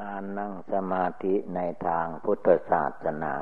[0.00, 3.34] การนั่งสมาธิในทางพุทธศาสนา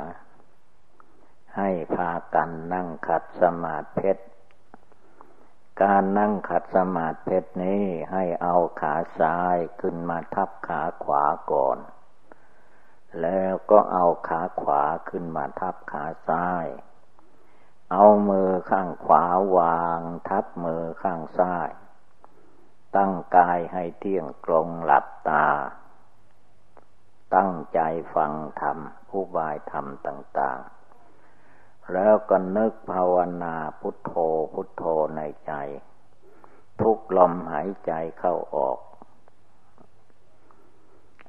[1.57, 4.13] ให้พากันนั่งขัดสมาธิ
[5.83, 11.79] การนั่งขัดสมาธินี้ให้เอาขาซ้ายขึ้นมาทับขาขวาก่อน
[13.20, 16.66] แล้วก็เอาขาขวาขึ้นมาทับขาซ้าย
[17.93, 19.25] เอามือข้างขวา
[19.56, 21.70] วางทับมือข้างซ้าย
[22.96, 25.46] ตั้งกายให้เที่ยงตรงหลับตา
[27.37, 27.81] ตั้งใจ
[28.14, 28.79] ฟังธรรม
[29.09, 30.59] ผู้บายธรรมต่าง
[31.27, 34.13] ๆ แล้วก็นึกภาวนาพุทโธ
[34.55, 34.85] พุทโธ
[35.17, 35.53] ในใจ
[36.81, 38.79] ทุกลมหายใจเข้าออก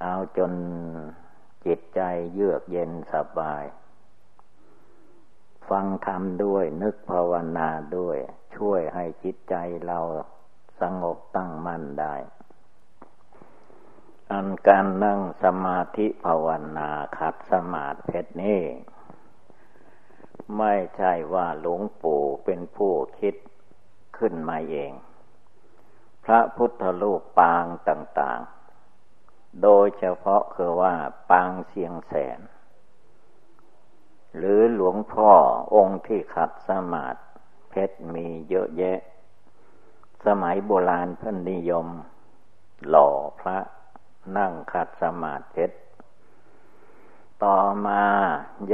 [0.01, 0.53] เอาจน
[1.65, 2.01] จิตใจ
[2.33, 3.63] เยือกเย็นสบาย
[5.69, 8.17] ฟังธรรมด้วยนึกภาวนาด้วย
[8.55, 9.55] ช่วยให้จิตใจ
[9.85, 9.99] เรา
[10.81, 12.15] สงบตั้งมั่นได้
[14.33, 16.47] อันการนั่งสมาธิภาว
[16.77, 18.63] นาขัดสมาธินี้
[20.57, 23.35] ไม่ใช่ว่าหลวงปู่เป็นผู้คิด
[24.17, 24.91] ขึ้นมาเอง
[26.25, 28.41] พระพุทธรูปปางต่าง
[28.97, 30.95] ๆ โดยเฉพาะคือว่า
[31.31, 32.39] ปางเสียงแสน
[34.37, 35.31] หรือหลวงพ่อ
[35.75, 37.19] องค์ที่ขัดสมาธิ
[37.69, 38.99] เพชรมีเยอะแยะ
[40.25, 41.87] สมัยโบราณพันนิยม
[42.89, 43.57] หล่อพระ
[44.37, 45.65] นั่งขัดสมาธิ
[47.43, 48.03] ต่อมา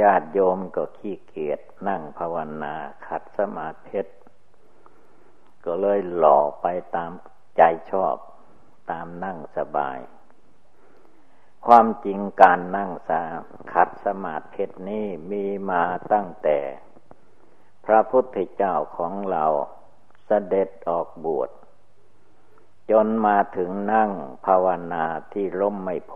[0.00, 2.74] ญาติโยมก็ขี้เกียจนั่งภาวนา
[3.06, 4.00] ขัดสมาธิ
[5.64, 7.12] ก็เลยหล่อไปตาม
[7.56, 8.16] ใจชอบ
[8.90, 9.98] ตามนั่งสบาย
[11.66, 13.22] ความจริงการนั่งสา
[13.72, 16.58] ขัดสมาธินี้มีมาตั้งแต่
[17.86, 19.44] พระพุทธเจ้าของเรา
[20.26, 21.50] เสด็จออกบวช
[22.90, 24.10] จนมาถึงนั่ง
[24.46, 26.14] ภาวนาที่ล้มไม่โพ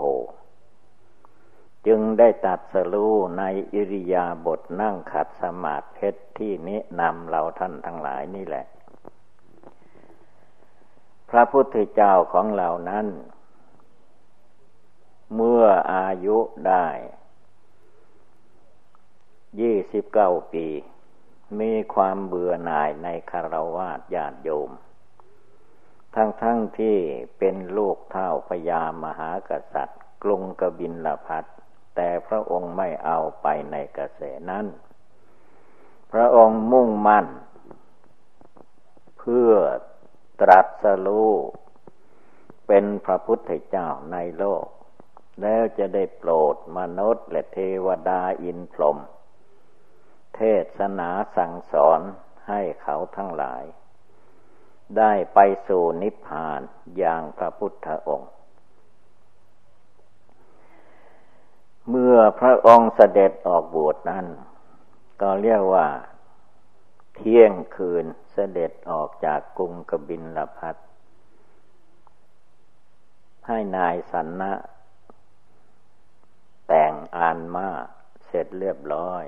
[1.86, 3.42] จึงได้ตัดสรู้ใน
[3.74, 8.66] อิริยาบถนั่งขัดสมาธิที่นี้นำเราท่านทั้งหลายนี่แหละ
[11.30, 13.06] พระพุทธเจ้าของเรานั้น
[15.34, 16.86] เมื่ออายุได้
[19.60, 20.66] ยี่สิบเก้าปี
[21.60, 24.70] มีความเบื่อหน่ายในคารวาสญาติโยม
[26.16, 26.44] ทั้งๆท
[26.78, 26.96] ที่
[27.38, 31.44] เป็นลูกเท่าพญามหากษัตริย์ กรุงกบินลพัท
[31.96, 34.66] แต่พระองค์ไม่เอาไปในกระแสนั้น
[36.12, 37.26] พระองค์มุ่งมั่น
[39.18, 39.52] เพื่อ
[40.40, 41.32] ตรัสรู้
[42.66, 44.64] เป็นพระพุทธเจ้าในโลก
[45.42, 48.98] แล้วจะได้โปรดมนุษย์และเทวดาอินพรหม
[50.34, 50.40] เท
[50.78, 52.00] ศนาสั่งสอน
[52.48, 53.62] ให้เขาทั้งหลาย
[54.98, 56.60] ได้ไปสู่นิพพาน
[56.98, 58.30] อย่างพระพุทธองค์
[61.88, 64.26] เมื่อพระองค์เสด็จออกบวชนั้น
[65.22, 65.88] ก็เรียกว่า
[67.14, 70.76] เที่ยงคืนเสด็จออกจากกรุงกบินลพัท
[73.46, 74.52] ให้นายสันนะ
[76.68, 77.68] แต่งอานมา
[78.26, 79.24] เสร็จเรียบร้อย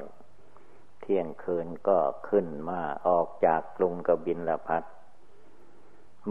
[1.01, 1.99] เที่ยงคืนก็
[2.29, 4.83] ขึ้นมาออกจากกรุงกบินลพัท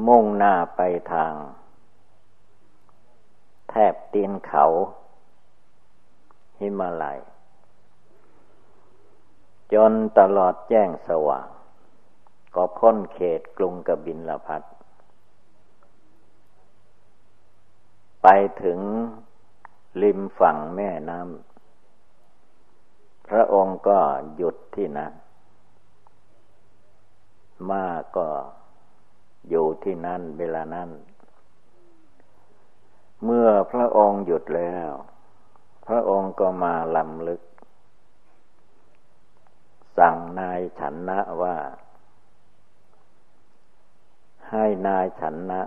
[0.08, 0.82] มุ่งหน้าไป
[1.14, 1.34] ทาง
[3.70, 4.66] แทบตีนเขา
[6.60, 7.20] หิมาลัย
[9.74, 11.48] จนตลอดแจ้งสว่าง
[12.56, 14.62] ก็พ้นเขตกรุงกบินลพัท
[18.24, 18.28] ไป
[18.64, 18.80] ถึง
[20.02, 24.00] ริมฝั่งแม่น้ำ พระองค์ก็
[24.36, 25.14] หยุดที่นั้น
[27.70, 27.86] มา
[28.18, 28.28] ก็
[29.50, 30.90] อยู่ที่นั่นเวลานั้น
[33.24, 34.92] เมื่อพระองค์หยุดแล้ว
[35.88, 37.42] พระองค์ก็มาลำลึก
[39.98, 41.56] สั่งนายฉันนะว่า
[44.50, 45.62] ให้นายฉันนะ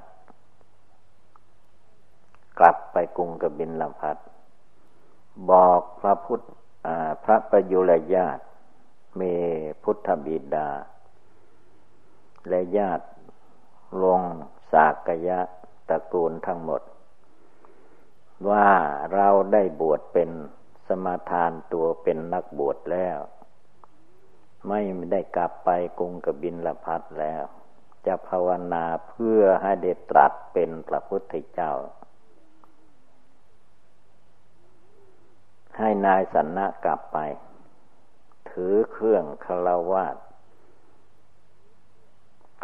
[2.59, 4.17] กลับไปกรุงกบินลพัท
[5.51, 6.43] บอกพระพุทธ
[7.25, 8.45] พระประยุรญาติ
[9.21, 9.35] มี
[9.83, 10.69] พุทธบิดา
[12.49, 13.07] และญาติ
[14.03, 14.21] ลง
[14.73, 15.41] สากยะ
[15.89, 16.83] ตระกูลทั้งหมด
[18.51, 18.69] ว่า
[19.15, 20.31] เราได้บวชเป็น
[20.89, 23.19] สมาทานตัวเป็นนักบวชแล้ว
[24.69, 24.81] ไม่
[25.13, 27.45] ได้กลับไปกรุงกบินละพัดแล้ว
[28.07, 31.73] จะภาวนาเพื่อให้ได้ตรัสเป็นพระพุทธเจ้า
[35.79, 37.19] ให้นายสันนะกลับไป
[38.51, 40.17] ถือเครื่องคารวาส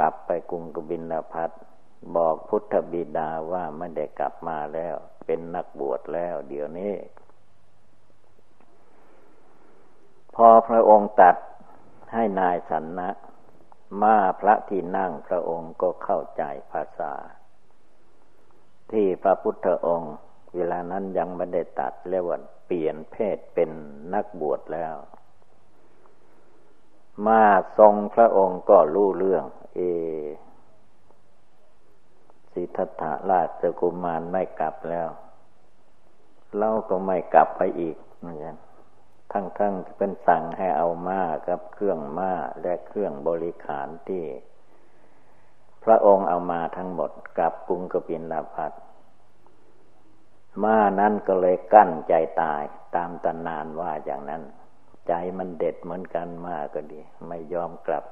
[0.02, 1.50] กลับไปกรุงกบินลพัท
[2.16, 4.94] บอกพุทธบิดาว่าไม่ได้กลับมาแล้ว
[5.26, 6.94] เป็นนักบวชแล้ว เดี๋ยวนี้
[10.34, 11.36] พอพระองค์ตัด
[12.12, 13.10] ให้นายสันนะ
[14.02, 16.42] มาพระที่นั่งพระองค์ก็เข้าใจ
[16.72, 17.12] ภาษา
[18.92, 20.14] ที่พระพุทธองค์
[20.54, 23.70] เวลานั้นยังไม่ได้ตัดเรียกว่าเปลี่ยนเพศเป็น
[24.14, 24.96] นักบวชแล้ว
[27.26, 27.42] มา
[27.78, 29.80] ทรงพระองค์ก็รู้เรื่อง เอ
[32.52, 35.08] สิทธัตถะราชกุมารไม่กลับแล้ว
[36.58, 38.56] เราก็ไม่กลับไปอีกเหมือนกัน
[39.32, 42.32] ทั้งๆทเป็นสั่งให้เอาม้ากับเครื่องม้า
[42.62, 44.24] และเครื่องบริขารที่
[45.84, 48.72] พระองค์เอามาทั้งหมดกับกรุงกบินลาพัท
[50.62, 52.62] ม้านั้นก็เลยกั้นใจตาย
[52.96, 54.42] ตามตำนานว่าอย่างนั้น
[55.08, 58.04] ใจมันเด็ดเหมือนกันมากก็ดี ไม่ยอมกลับ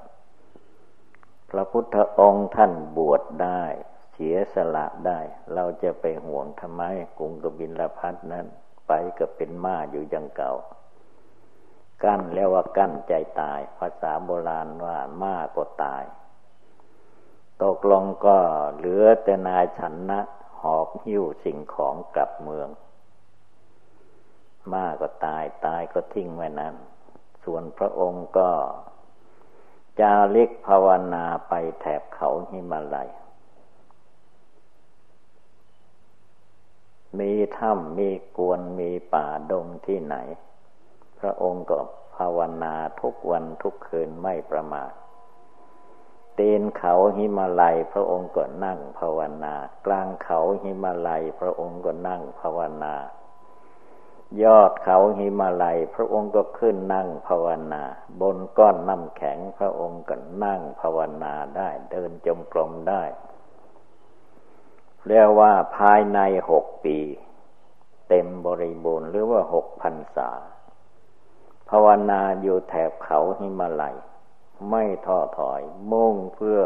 [1.50, 3.62] พระพุทธองค์ท่านบวชได้
[4.12, 5.20] เสียสละได้
[5.54, 6.82] เราจะไปห่วงทำไม
[7.18, 8.46] กรุงกบินลพัทนั้น
[8.88, 10.52] ไปก็เป็นม้าอยู่ยังเก่า
[12.04, 16.04] กั้นแล้วว่ากั้นใจตาย ภาษาโบราณว่าม้าก็ตาย
[17.62, 18.36] ตกลงก็
[18.76, 20.20] เหลือแต่นายฉันนะ
[20.60, 22.68] หอบหิ้วสิ่งของกลับเมือง
[24.72, 26.74] ม้าก็ตายตายก็ทิ้งไว้นั้น
[27.44, 28.50] ส่วนพระองค์ก็
[30.00, 33.08] จาริกภาวนาไปแถบเขาหิมาลัย
[37.18, 40.16] มีถ้ำมีกวนมีป่าดงที่ไหน
[41.18, 41.80] พระองค์ก็
[42.16, 44.92] ภาวนาทุกวันทุกคืนไม่ประมาท
[46.38, 49.54] ตีนเขาหิมาลัย พระองค์ก็นั่งภาวนา
[49.86, 52.94] กลางเขาหิมาลัย พระองค์ก็นั่งภาวนา
[54.42, 57.82] ยอดเขาหิมาลัย พระองค์ก็ขึ้นนั่งภาวนา
[58.20, 63.02] บนก้อนน้ำแข็งพระองค์ก็นั่งภาวนาได้ เดินจมกรมได้
[65.06, 66.18] เรียกว่าภายใน
[66.50, 66.98] หกปี
[68.08, 70.30] เต็มบริบูรณ์หรือว่าหกพันษา
[71.70, 73.96] ภาวนาอยู่แถบเขาหิมาลัย
[74.70, 75.60] ไม่ท้อถอย
[75.92, 76.62] มุ่งเพื่อ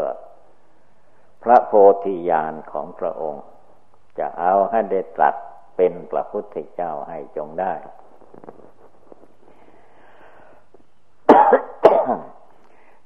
[1.43, 1.73] พระโพ
[2.05, 3.45] ธิญาณของพระองค์
[4.19, 5.37] จะเอาให้ได้ตรัส
[5.77, 7.75] เป็นพระพุทธเจ้าให้จงได้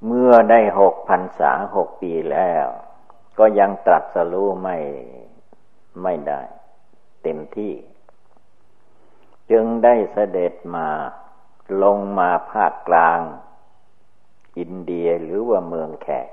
[0.07, 2.67] เมื่อได้หกพันษาหกปีแล้ว
[3.39, 4.79] ก็ยังตรัสรู้ไม่
[6.03, 6.43] ไม่ได้
[7.23, 7.75] เต็มที่
[9.51, 10.89] จึงได้เสด็จมา
[11.83, 13.21] ลงมาภาคกลาง
[14.59, 16.29] อินเดียหรือว่าเมืองแขก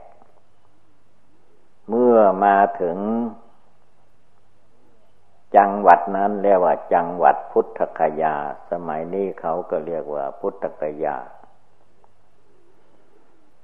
[1.89, 2.97] เมื่อมาถึง
[5.57, 8.35] จังหวัดนั้นเรียกว่าจังหวัดพุทธคยา
[8.71, 11.17] สมัยนี้เขาก็เรียกว่าพุทธคยา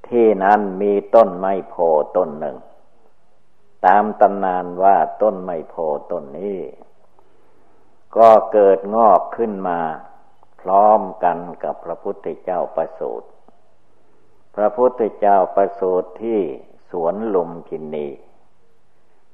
[0.08, 1.76] ที่นั้นมีต้นไม้โพ
[2.18, 2.58] ต้นหนึ่ง
[3.86, 5.76] ตามตำนานว่าต้นไม้โพ
[6.12, 6.60] ต้นนี้
[8.18, 9.80] ก็เกิดงอกขึ้นมา
[10.62, 13.28] พร้อมกันกับพระพุทธเจ้าประสูตร
[14.56, 16.40] พระพุทธเจ้าประสูตรที่
[16.90, 18.08] สวนลุมพินี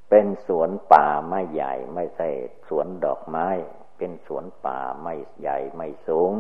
[0.10, 2.30] เป็นสวนป่าไม่ใหญ่ไม่ใช่
[2.68, 3.48] สวนดอกไม้
[3.98, 6.32] เป็นสวนป่าไม่ใหญ่ไม่สูง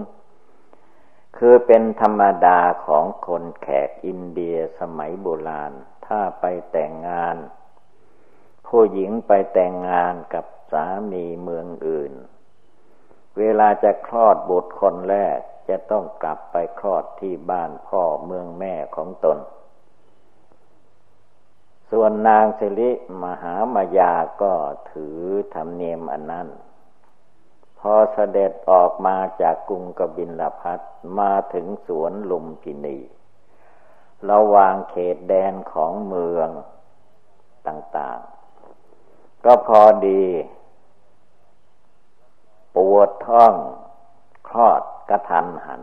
[1.38, 5.74] คือเป็นธรรมดาของคนแขกอินเดียสมัยโบราณ
[6.08, 7.38] ถ้าไปแต่งงาน
[8.68, 12.14] ผู้หญิงไปแต่งงานกับสามีเมืองอื่น
[13.38, 15.38] เวลาจะคลอดบุตรคนแรก
[15.70, 19.38] จะต้องกลับไปคลอดที่บ้านพ่อเมืองแม่ของตน
[21.92, 22.92] ส่วนนางสิริ
[23.24, 24.54] มหามายาก็
[24.92, 25.20] ถือ
[25.54, 26.48] ธรรมเนียมอันนั้น
[27.80, 30.80] พอเสด็จออกมาจากกรุงกบินลพัท
[31.20, 32.98] มาถึงสวนลุมพินี
[34.32, 36.50] ระหว่างเขตแดนของเมือง
[37.68, 40.24] ต่างๆ ก็พอดี
[42.76, 43.54] ปวดท้อง
[44.50, 45.82] คลอดกระทันหัน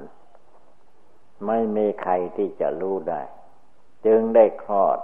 [1.47, 3.23] ไม่มีใครที่จะรู้ได้
[4.07, 4.99] จึงได้คลอด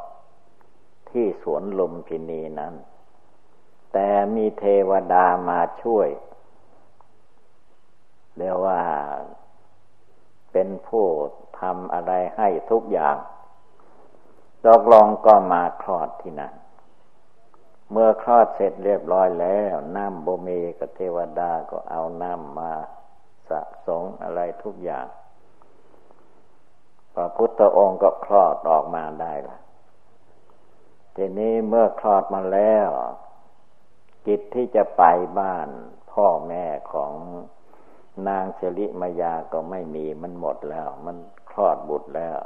[1.10, 2.74] ที่สวนลมพินีนั้น
[3.92, 6.08] แต่มีเทวดามาช่วย
[8.36, 8.80] เรียกว่า
[10.52, 11.06] เป็นผู้
[11.60, 13.16] ทำอะไรให้ทุกอย่าง
[14.66, 16.54] ตกลงก็มาคลอดที่นั่น
[17.90, 22.72] เมื่อคลอดเสร็จเรียบร้อยแล้วน้ำโบมีกับเทวดาก็เอาน้ำมา
[23.48, 25.06] สะสงอะไรทุกอย่าง
[27.14, 29.58] พระพุทธองค์ก็คลอดออกมาได้ละ
[31.20, 32.88] ทีนี้เมื่อคลอดมาแล้ว
[34.26, 35.02] กิจที่จะไป
[35.38, 35.68] บ้าน
[36.12, 37.12] พ่อแม่ของ
[38.28, 41.16] นางเชลิมายาก็ไม่มีมันหมดแล้ว มัน
[41.50, 42.38] คลอดบุตรแล้ว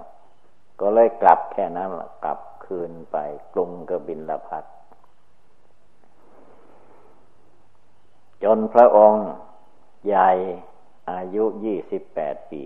[0.80, 1.90] ก็เลยกลับแค่นั้น
[2.24, 3.16] กลับคืนไป
[3.54, 4.64] กรุงกบินละพัด
[8.44, 9.26] จนพระองค์
[10.06, 10.30] ใหญ่
[11.10, 12.62] อายุยี่สิบแปดปี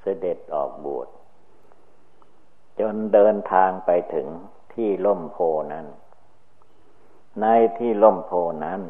[0.00, 1.08] เสด็จออกบวช
[2.80, 4.28] จนเดินทางไปถึง
[4.74, 5.38] ที่ล่มโพ
[5.72, 5.86] นั้น
[7.40, 7.46] ใน
[7.78, 8.32] ที่ล่มโพ
[8.64, 8.82] นั้น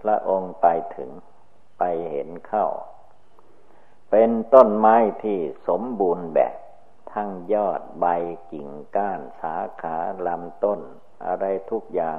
[0.00, 0.66] พระองค์ไป
[0.96, 1.10] ถึง
[1.78, 2.66] ไปเห็นเข้า
[4.10, 5.38] เป็นต้นไม้ที่
[5.68, 6.54] สมบูรณ์แบบ
[7.12, 8.06] ทั้งยอดใบ
[8.52, 10.80] กิ่งก้านสาขาลำต้น
[11.26, 12.18] อะไรทุกอย่าง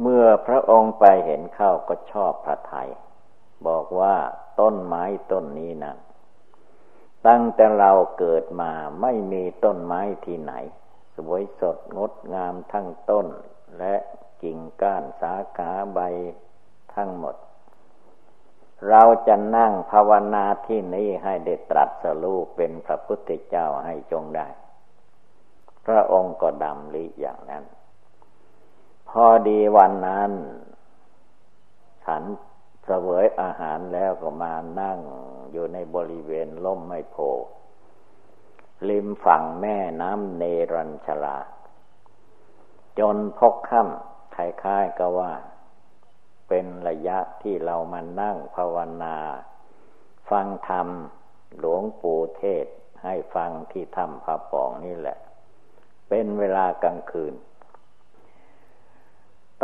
[0.00, 2.88] เมื่อพระองค์ไปเห็นเข้าก็ชอบพระไทย
[3.66, 4.16] บอกว่า
[4.60, 5.94] ต้นไม้ต้นนี้นะ
[7.26, 8.72] ตั้งแต่เราเกิดมา
[9.02, 10.52] ไม่มีต้นไม้ที่ไหน
[11.16, 13.26] สวยสดงดงามทั้งต้น
[13.78, 13.94] และ
[14.42, 16.00] กิ่งก้านสาขาใบ
[16.94, 17.36] ทั้งหมด
[18.88, 24.48] เราจะนั่งภาวนาที่นี้ให้ได้ตรัสรู้เป็นพระพุทธเจ้าให้จงได้
[25.86, 27.64] พระองค์ก็ดำลิอย่างนั้น
[29.08, 30.32] พอดีวันนั้น
[32.04, 32.22] ฉัน
[32.84, 34.98] เสวยอาหารแล้วก็มานั่ง
[35.52, 37.16] อยู่ในบริเวณล่มไมโพ
[38.88, 41.38] ริมฝั่งแม่น้ำเนรัญชลา
[42.98, 45.32] จนพกค่ำคล้ายๆก็ว่า
[46.48, 49.16] เป็นระยะที่เรามานั่งภาวนา
[50.30, 50.88] ฟังธรรม
[51.58, 52.66] หลวงปู่เทศ
[53.04, 55.18] ให้ฟังที่ธรรมพระปองนี่แหละ
[56.08, 57.34] เป็นเวลากลางคืน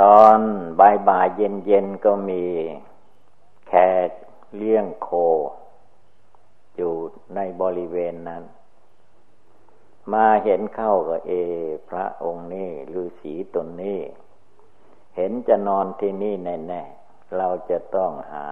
[0.01, 0.39] ตอน
[0.81, 2.45] บ่ายๆเย็นๆก็มี
[3.69, 3.73] แข
[4.09, 4.11] ก
[4.57, 5.09] เลี้ยงโค
[6.77, 6.95] อยู่
[7.35, 8.43] ในบริเวณนั้น
[10.13, 11.33] มาเห็นเข้าก็เอ
[11.89, 14.01] พระองค์นี้ฤาษีตนนี้
[15.17, 18.49] เห็นจะนอนที่นี่แน่ๆเราจะต้องหา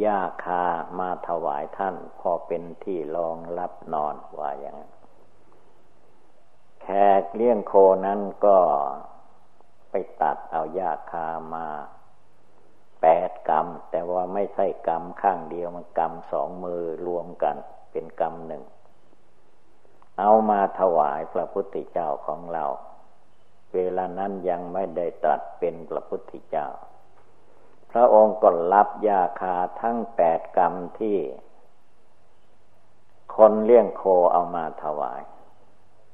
[0.00, 0.64] หญ้าคา
[0.98, 4.92] มาถวายท่าน พอเป็นที่รองรับนอนว่าอย่างนั้น
[6.82, 6.86] แข
[7.20, 7.72] กเลี้ยงโค
[8.06, 8.58] นั้นก็
[9.90, 11.66] ไปตัดเอาหญ้าคามา
[13.02, 17.56] แปดกรรม แต่ว่าไม่ใช่กรรมข้างเดียวมันกรรมสองมือรวมกัน
[17.90, 18.62] เป็นกรรมหนึ่ง
[20.18, 22.64] เอามาถวายพระพุทธเจ้าของเรา
[23.74, 26.66] เวลานั้นยังไม่ได้ตรัสเป็นพระพุทธเจ้า
[27.92, 31.18] พระองค์ก็รับยาคาทั้งแปดกรรมที่
[33.36, 35.22] คนเลี้ยงโคเอามาถวาย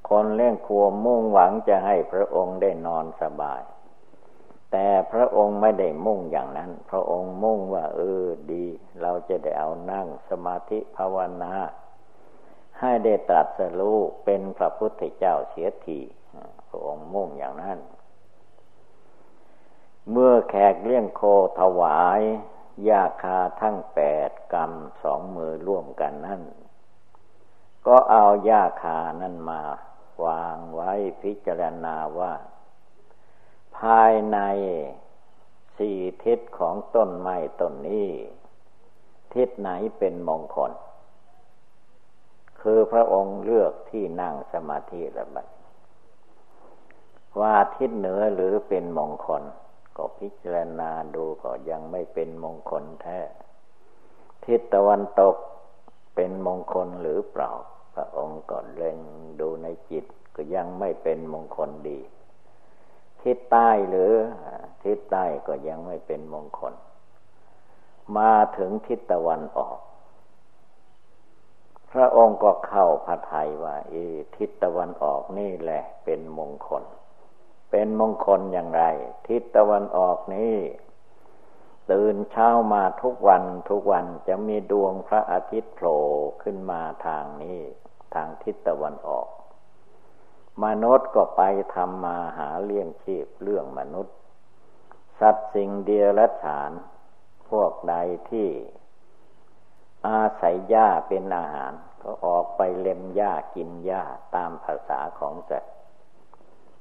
[0.09, 0.69] คนเลี้ยงโค
[1.05, 3.63] มุ่งหวังจะให้พระองค์ได้นอนสบาย
[4.73, 8.65] แต่พระองค์ไม่ได้มุ่งอย่างนั้น พระองค์มุ่งว่า เออดี
[9.01, 11.53] เราจะได้เอานั่งสมาธิภาวนา
[12.83, 16.01] ให้ได้ตรัสรู้เป็นพระพุทธเจ้าเสียที
[16.69, 17.79] พระองค์มุ่งอย่างนั้น
[20.11, 21.23] เมื่อแขกเลี้ยงโค
[21.61, 22.21] ถวาย
[22.89, 24.73] ยาคาทั้งแปดกรรม
[25.03, 26.43] สองมือร่วมกันนั่น
[27.87, 29.61] ก็เอายาคานั่นมา
[30.25, 32.33] วางไว้พิจารณาว่า
[33.79, 34.39] ภายใน
[35.77, 38.11] สี่ทิศของต้นไม้ต้นนี้
[39.35, 40.73] ทิศไหนเป็นมงคล
[42.63, 45.47] คือพระองค์เลือกที่นั่งสมาธิระบัด
[47.41, 49.43] ว่าทิศเหนือหรือเป็นมงคล
[49.97, 53.21] ก็พิจารณาดูก็ยังไม่เป็นมงคลแท้
[54.45, 55.37] ทิศตะวันตก
[56.15, 57.51] เป็นมงคลหรือเปล่า
[57.95, 58.99] พระองค์ก็เล็ง
[59.41, 60.05] ดูในจิต
[60.37, 61.99] ก็ยังไม่เป็นมงคลดี
[63.23, 64.13] ทิศใต้หรือ
[64.83, 66.75] ทิศใต้ก็ยังไม่เป็นมงคล
[68.17, 69.79] มาถึงทิศตะวันออก
[71.93, 73.95] พระองค์ก็เข้าพระทัยว่าอ
[74.37, 76.85] ทิศตะวันออกนี่แหละ เป็นมงคล
[77.71, 78.85] เป็นมงคลอย่างไร
[79.29, 80.57] ทิศตะวันออกนี้
[81.91, 86.01] ตื่นเช้ามาทุกวันทุกวันจะมีดวงพระอาทิตย์โผล่
[86.43, 87.61] ขึ้นมาทางนี้
[88.15, 89.29] ทางทิศตะวันออก
[90.65, 91.43] มนุษย์ก็ไป
[91.75, 94.15] ทำมาหาเลี้ยงชีพเรื่องมนุษย์
[95.21, 96.71] สัตว์สิ่งเดียรัจฉาน
[97.51, 97.95] พวกใด
[98.31, 98.49] ที่
[100.09, 104.03] อาศัยหญ้าเป็นอาหาร ก็ออกไปเล็มหญ้ากินหญ้า
[104.35, 105.73] ตามภาษาของสัตว์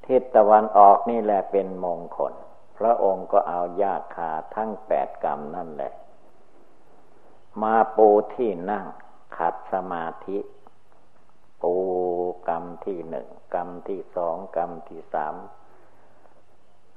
[0.05, 2.33] ทิศตะวันออกนี่แหละเป็นมงคล
[2.77, 5.93] พระองค์ก็เอาหญ้าคาทั้งแปดกรรมนั่นแหละ
[7.61, 8.85] มาปูที่นั่ง
[9.37, 10.37] ขัดสมาธิ
[11.61, 11.73] ปู
[12.47, 15.35] กรรมที่หนึ่งกรรมที่สองกรรมที่สาม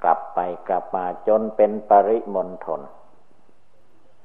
[0.03, 0.39] กลับไป
[0.69, 2.81] กลับมาจนเป็นปริมณฑล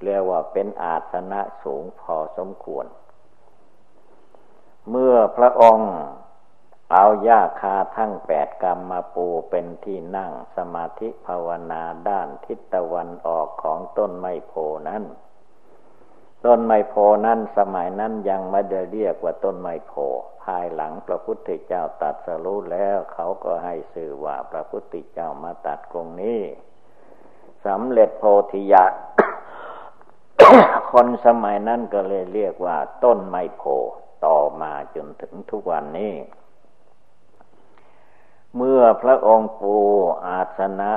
[0.03, 2.85] เรียกว่าเป็นอาสนะสูงพอสมควร
[4.89, 5.91] เมื่อพระองค์
[6.91, 14.53] เอาหญ้าคาทั้งแปดกรรมมาปูเป็นที่นั่งสมาธิภาวนาด้านทิศตะวันออกของต้นไมโพ
[14.89, 15.03] นั้น
[16.45, 19.93] ต้นไมโพนั้นสมัยนั้นยังไม่ได้เรียกว่าต้นไมโพ
[20.43, 26.41] ภายหลังพระพุทธเจ้าตัดสรู้แล้วเขาก็ให้สื่อว่าพระพุทธเจ้ามาตัดตรงนี้
[27.65, 28.85] สำเร็จโพธิญา
[30.91, 33.63] คนสมัยนั้นก็เลยเรียกว่า ต้นไมโพ
[34.25, 36.13] ต่อมาจนถึงทุกวันนี้
[38.55, 39.75] เมื่อพระองค์ปู
[40.27, 40.91] อาสนะ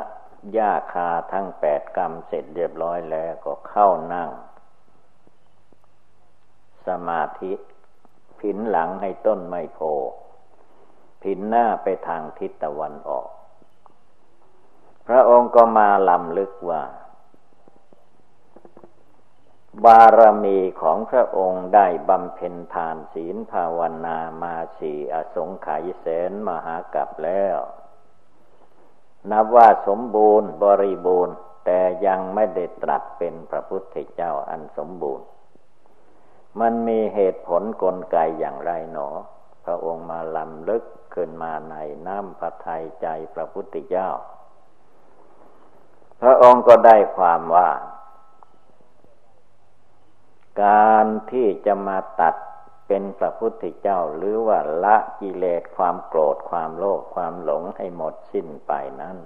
[0.57, 4.31] ยาคาทั้งแปดกรรมเสร็จเรียบร้อยแล้วก็เข้านั่ง
[6.87, 7.53] สมาธิ
[8.41, 9.81] ผินหลังให้ต้นไมโพ
[11.23, 13.29] ผินหน้าไปทางทิศตะวันออก
[15.07, 16.83] พระองค์ก็มาลำลึกว่า
[19.85, 27.59] บารมีของพระองค์ได้บำเพ็ญทานศีลภาวนามาสีอสงไขยแสนมหากับแล้ว
[29.31, 35.27] นับว่าสมบูรณ์บริบูรณ์ แต่ยังไม่ได้ตรัสเป็นพระพุทธเจ้าอันสมบูรณ์
[36.61, 39.09] มันมีเหตุผลกลไกอย่างไรหนอ
[39.65, 41.77] พระองค์มาลำลึกขึ้นมาใน
[42.07, 44.09] น้ำพระทัยใจพระพุทธเจ้า
[46.23, 47.69] พระองค์ก็ได้ความว่า
[50.63, 52.35] การที่จะมาตัด
[52.87, 59.19] เป็นพระพุทธเจ้าหรือว่าละกิเลสความโกรธความโลภความหลงให้หมดสิ้นไปนั้น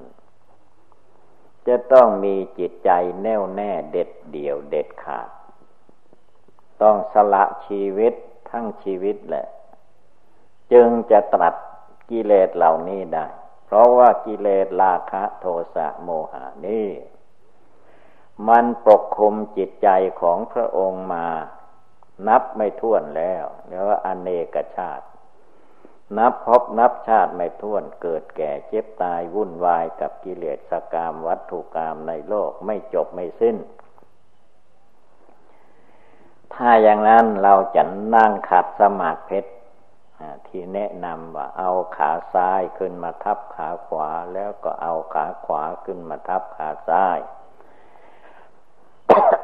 [1.67, 2.91] จะต้องมีจิตใจ
[3.23, 5.29] แน่วแน่เด็ดเดี่ยวเด็ดขาด
[6.83, 8.15] ต้องสละชีวิต
[8.51, 9.47] ทั้งชีวิตแหละ
[10.73, 11.55] จึงจะตรัส
[12.11, 13.27] กิเลสเหล่านี้ได้
[13.67, 16.87] เพราะว่ากิเลสราคะโทสะโมหานี้
[18.49, 19.89] มันปกคลุมจิตใจ
[20.21, 21.27] ของพระองค์มา
[22.29, 25.07] นับไม่ถ้วนแล้วเรียกว่าอเนกชาติ
[26.19, 33.57] นับพบนับชาติไม่ถ้วนเกิดแก่เจ็บตายวุ่นวายกับกิเลสกรรมวัตถุกรรมในโลกไม่จบไม่สิ้น
[36.55, 37.83] ถ้าอย่างนั้นเราจะ
[38.15, 39.41] นั่งขัดสมาธิ
[40.47, 47.19] ที่แนะนำว่าเอาขาซ้ายขึ้นมาทับขาขวา แล้วก็เอาขาขวาขึ้นมาทับขาซ้าย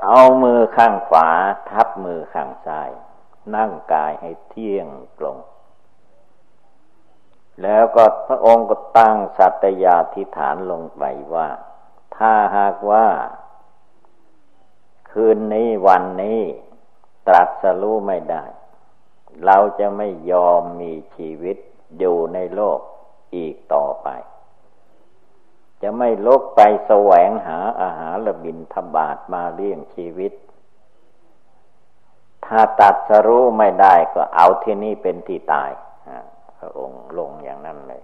[0.06, 1.28] เอามือข้างขวา
[1.70, 2.90] ทับมือข้างซ้าย
[3.54, 5.36] นั่งกายให้เที่ยงตรง
[7.62, 11.02] แล้วก็พระองค์ก็ตั้งสัตยาธิฐานลงไป
[11.34, 11.48] ว่า
[12.16, 13.06] ถ้าหากว่า
[15.10, 16.40] คืนนี้วันนี้
[17.26, 18.44] ตรัสรู้ไม่ได้
[19.44, 21.56] เราจะไม่ยอมมีชีวิต
[21.98, 22.78] อยู่ในโลก
[23.36, 24.08] อีกต่อไป
[25.82, 30.32] จะไม่ลุกไปแสวงหาอาหารละบินทบาทมาเลี้ยงชีวิต
[32.46, 35.70] ถ้าตัดสรู้ไม่ได้ก็เอาที่นี่เป็นที่ตาย
[36.58, 38.02] พระองค์ลงอย่างนั้นเลย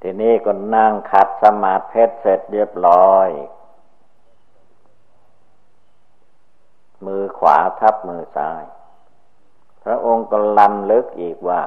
[0.00, 3.28] ทีนี้ก็นั่งขัดสมาธิเสร็จเรียบร้อย
[7.06, 8.64] มือขวาทับมือซ้าย
[9.84, 11.60] พระองค์ก็ลำลึกอีกว่า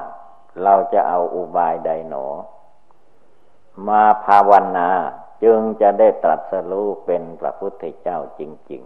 [0.62, 2.26] เราจะเอาอุบายใดหนอ
[3.86, 4.90] มาภาวนา
[5.44, 8.82] จึงจะได้ตรัสรู้เป็นพระพุทธเจ้าจริง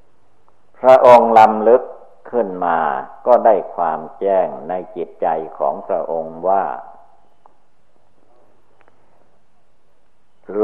[0.00, 1.82] ๆ พระองค์ลำลึก
[2.30, 2.78] ขึ้นมา
[3.26, 5.26] ก็ได้ความแจ้งในจิตใจ
[5.58, 6.64] ของพระองค์ว่า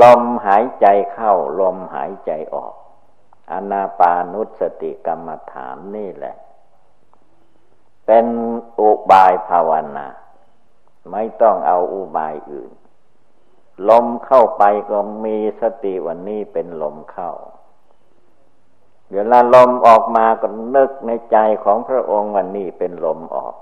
[0.02, 2.74] ลมหายใจเข้าลมหายใจออก
[3.52, 6.36] อนาปานุสติกรรมฐานนี่แหละ
[8.06, 8.26] เป็น
[8.80, 10.06] อุบายภาวนา
[11.10, 12.72] ไม่ต้องเอาอุบายอื่น
[13.90, 17.30] ลมเข้าไปก็มีสติวันนี้เป็นลมเข้า
[19.12, 23.54] เวลาลมออกมาก็นึกในใจของพระองค์วันนี้เป็นลมออก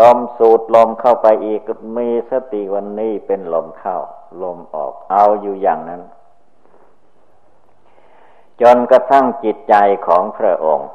[0.00, 1.60] ลมสูดลมเข้าไปอีก
[1.96, 3.96] มีสติวันนี้เป็นลมเข้า
[4.42, 6.02] ลมออกเอาอยู่อย่างนั้น
[8.60, 9.74] จนกระทั่งจิตใจ
[10.06, 10.88] ของพระองค์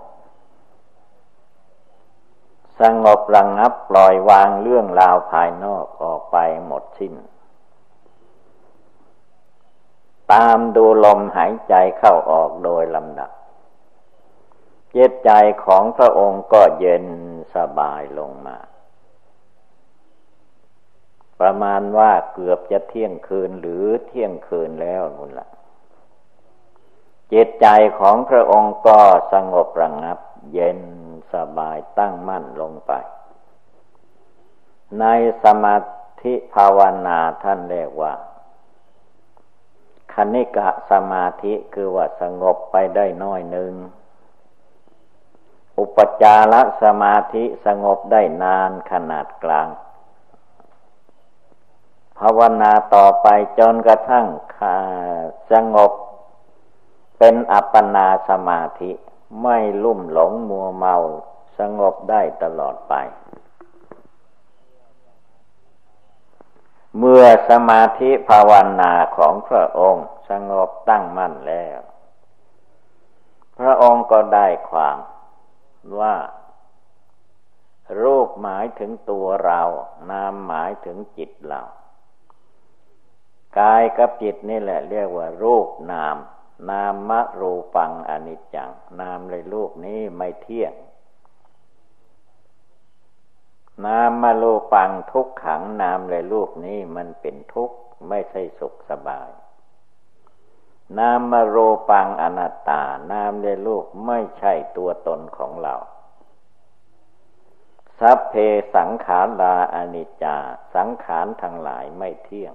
[2.81, 7.13] สงบระงงับปล่อยวางเรื่องราวภายนอกออกไปหมดสิ้น
[10.31, 13.31] ตามดูลมหายใจเข้าออกโดยลำดับ
[14.91, 15.29] เจตใจ
[15.65, 17.05] ของพระองค์ก็เย็น
[17.55, 18.57] สบายลงมา
[21.39, 25.47] ประมาณว่าเกือบจะเที่ยงคืนหรือเที่ยงคืนแล้วนุ่นละ
[27.33, 27.67] จิตใจ
[27.99, 28.99] ของพระองค์ก็
[29.33, 30.19] สงบระงงับ
[30.53, 30.79] เย็น
[31.33, 32.91] สบายตั้งมั่นลงไป
[34.99, 35.05] ใน
[35.43, 35.75] สมา
[36.23, 38.13] ธิภาวนาท่านเรียกว่า
[40.13, 43.73] คณิกะสมาธิคือว่าสงบไปได้น้อยหนึ่ง
[45.79, 49.67] อุปจารสมาธิสงบได้นานขนาดกลาง
[52.19, 53.27] ภาวนาต่อไป
[53.59, 54.25] จนกระทั่ง
[55.51, 55.91] สงบ
[57.19, 58.91] เป็นอัปปนาสมาธิ
[59.41, 60.95] ไม่ลุ่มหลงมัวเมา
[61.59, 62.93] สงบได้ตลอดไป
[66.97, 71.79] เมื่อสมาธิภาวนาของพระองค์สงบตั้งมั่นแล้ว
[73.57, 74.97] พระองค์ก็ได้ความ
[75.99, 76.15] ว่า
[78.01, 79.61] รูปหมายถึงตัวเรา
[80.11, 81.61] นามหมายถึงจิตเรา
[83.59, 86.15] กายกับจิตนี่แหละ เรียกว่ารูปนาม
[86.69, 90.73] นามะรูปังอนิจจัง นามเลยรูปนี้ไม่เที่ยง
[93.85, 94.43] นามมาโล
[94.73, 97.77] ปังทุกขังนามเลยรูปนี้มันเป็นทุกข์
[98.09, 99.29] ไม่ใช่สุขสบาย
[100.97, 101.57] นามมาโร
[101.89, 105.75] ปังอนัตตา นามเลรูปไม่ใช่ตัวตนของเรา
[107.99, 108.33] สัพเพ
[108.75, 110.37] สังขาราอนิจจา
[110.75, 112.53] สังขารทั้งหลายไม่เที่ยง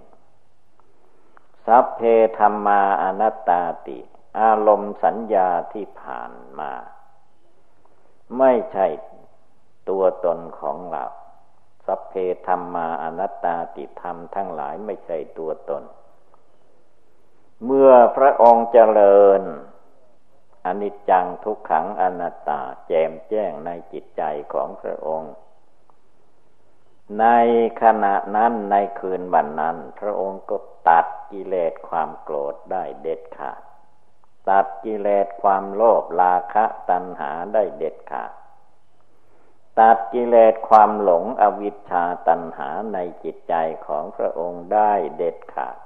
[1.67, 2.01] สัพเพ
[2.39, 3.99] ธรรมาอนัตตาติ
[4.41, 6.73] อารมณ์สัญญาที่ผ่านมา
[8.39, 8.87] ไม่ใช่
[9.89, 11.05] ตัวตนของเรา
[11.87, 12.15] สัพเพ
[12.47, 15.83] ธรรมาอนัตตาติธรรมทั้งหลายไม่ใช่ตัวตน
[17.65, 19.43] เมื่อพระองค์เจริญ
[20.67, 24.23] อนิจจังทุกขังอนัตตาแจมแจ้งในจิตใจ
[24.53, 25.33] ของพระองค์
[27.21, 27.27] ใน
[27.83, 30.57] ขณะนั้นในคืนวันนั้น พระองค์ก็
[30.89, 33.63] ตัดกิเลสความโกรธได้เด็ดขาด
[34.51, 38.33] ตัดกิเลสความโลภราคะตัณหาได้เด็ดขาด
[39.81, 43.55] ตัดกิเลสความหลงอวิชชาตัณหาในจิตใจ
[43.87, 45.77] ของพระองค์ได้เด็ดขาด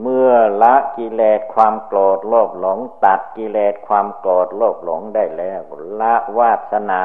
[0.00, 5.60] เมื่อละกิเลสความโกรธโลภหลง ตัดกิเลสความโกรธโลภหลงได้แล้ว
[6.00, 7.02] ละวาสนา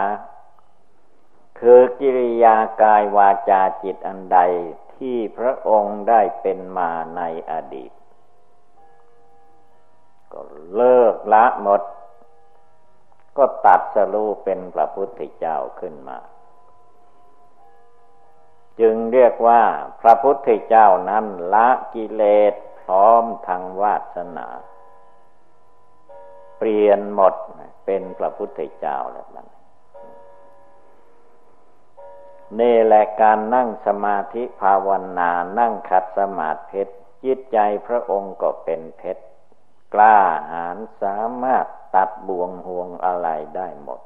[1.65, 4.39] คือกิริยากายวาจาจิตอันใด
[4.95, 7.21] ที่พระองค์ได้เป็นมาใน
[7.52, 7.91] อดีต
[10.32, 10.41] ก็
[10.76, 11.82] เลิกละหมด
[13.38, 16.19] ก็ตัดสรู้เป็นพระพุทธเจ้าขึ้นมา
[18.80, 19.62] จึงเรียกว่า
[20.02, 24.47] พระพุทธเจ้านั้นละกิเลสพร้อมทางวาสนา
[26.58, 27.34] เปลี่ยนหมด
[27.86, 29.53] เป็นพระพุทธเจ้าแล้วนั้น
[32.60, 34.89] นี่แหละการนั่งสมาธิภาว
[35.20, 39.24] นา นั่งขัดสมาธิเพชรจิตใจพระองค์ก็เป็นเพชร
[39.94, 40.18] กล้า
[40.52, 44.02] หาญสามารถตัดบ่วงห่วงอะไรได้หมด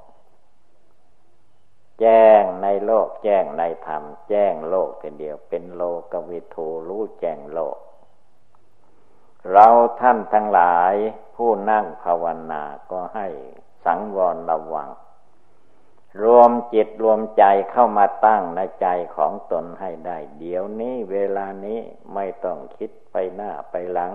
[1.99, 7.77] แจ้งในโลกแจ้งในธรรม แจ้งโลกทีเดียวเป็นโลกวิทูรู้แจ้งโลก
[9.51, 9.67] เรา
[10.01, 10.93] ท่านทั้งหลาย
[11.35, 13.27] ผู้นั่งภาวนาก็ให้
[13.85, 14.89] สังวรระวัง
[16.23, 21.79] รวมจิตรวมใจเข้ามาตั้งในใจของตนให้ได้ เดี๋ยวนี้เวลานี้
[22.13, 24.13] ไม่ต้องคิดไปหน้าไปหลัง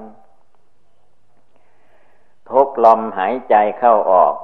[2.49, 4.35] ทุกลมหายใจเข้าออก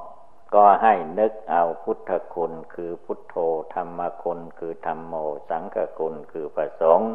[0.55, 3.35] ก็ให้นึกเอาพุทธคุณคือพุทโธ
[3.75, 5.15] ธรรมคุณคือธรรมโม
[5.51, 7.11] สังฆคุณคือประสงค์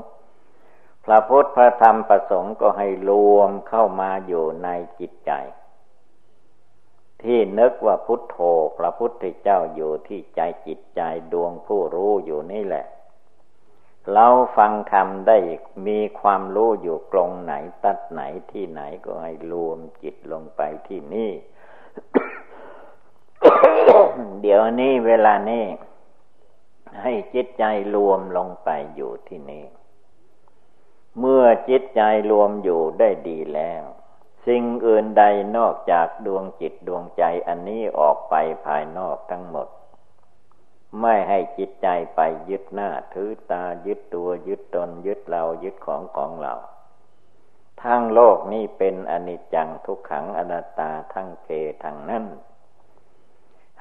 [1.05, 4.69] พระพุทธพระธรรมประสงค์ก็ให้รวมเข้ามาอยู่ใน
[4.99, 5.31] จิตใจ
[7.23, 8.37] ที่นึกว่าพุทโธ
[8.77, 12.85] พระพุทธเจ้าอยู่ที่ใจจิตใจดวงผู้รู้อยู่นี่แหละ
[14.13, 15.37] เราฟังคำได้
[15.87, 21.31] มีความรู้อยู่กลงไหนตัดไหนที่ไหนก็ให้รวมจิตลงไปที่นี่
[24.41, 25.65] เดี๋ยวนี้เวลานี้
[27.01, 27.63] ให้จิตใจ
[27.95, 29.65] รวมลงไปอยู่ที่นี่
[31.19, 33.83] เมื่อจิตใจรวมอยู่ได้ดีแล้ว
[34.47, 35.23] สิ่งอื่นใด
[35.57, 39.67] นอกจากดวงจิตดวงใจอันนี้ออกไปภายนอกทั้งหมด
[41.01, 46.53] ไม่ให้จิตใจไปยึดหน้าถือตายึดตัวยึดตนยึดเรายึดของของเรา
[47.83, 51.47] ทั้งโลกนี้เป็นอนิจจังทุกขังอนัตตาทั้งเพ
[51.83, 52.25] ทั้งนั้น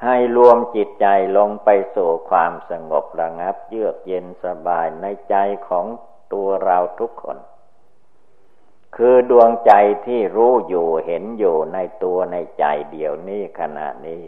[0.02, 5.36] ให้รวมจิตใจลงไปสู่ความสงบระงับ เยือกเย็นสบายในใจ
[5.68, 5.86] ของ
[6.32, 7.38] ตัวเราทุกคน
[8.96, 9.72] คือดวงใจ
[10.06, 14.26] ที่รู้อยู่เห็นอยู่ในตัวในใจเดียวนี้ขณะนี้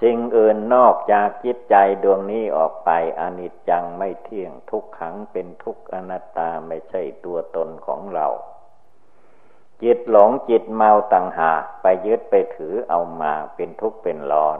[0.00, 8.28] สิ่งอื่นนอกจากจิตใจดวงนี้ออกไปอนิจจังไม่เที่ยงทุกขังเป็นทุกอนัตตาไม่ใช่ตัวตนของเรา
[9.82, 14.58] จิตหลงจิตเมาต่างหากไปยึดไปถือเอามาเป็นทุกข์เป็นร้อน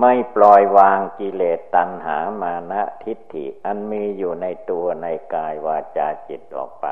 [0.00, 6.86] ไม่ปล่อยวางกิเลสตัณหามานะทิฏฐิอันมีอยู่ในตัวในกายวาจาจิตออกไป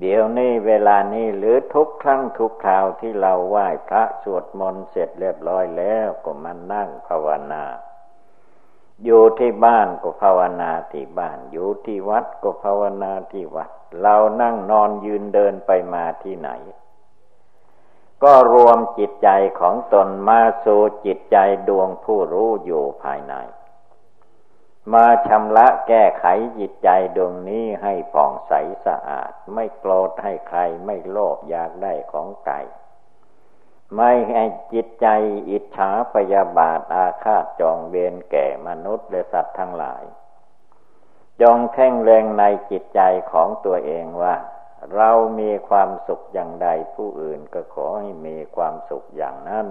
[0.00, 7.64] เดี๋ยวนี้เวลานี้หรือทุกครั้งทุกคราวที่เราไหว้พระสวดมนต์เสร็จเรียบร้อยแล้วก็มานั่งภาวนา
[9.04, 13.70] อยู่ที่บ้านก็ภาวนาที่บ้าน อยู่ที่วัดก็ภาวนาที่วัด
[14.02, 16.50] เรานั่งนอนยืนเดินไปมาที่ไหน
[18.22, 19.28] ก็รวมจิตใจ
[19.60, 21.36] ของตนมาสู่จิตใจ
[21.68, 23.34] ดวงผู้รู้อยู่ภายใน
[24.92, 26.26] มาชำระแก้ไข
[26.58, 28.52] จิตใจดวงนี้ให้ผ่องใส
[28.86, 32.60] สะอาด ไม่โกรธให้ใครไม่โลภอยากได้ของไก่
[33.96, 35.06] ไม่ให้จิตใจ
[35.50, 40.04] อิจฉาพยาบาทอาฆาตจองเวรแก่มนุษย์และสัตว์ทั้งหลาย
[41.42, 43.00] จงแข่งแรงในจิตใจ
[43.32, 44.34] ของตัวเองว่า
[44.94, 49.68] เรามีความสุขอย่างใดผู้อื่นก็ขอให้มีความสุขอย่างนั้น